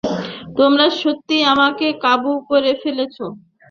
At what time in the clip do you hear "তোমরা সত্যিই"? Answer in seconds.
0.57-1.47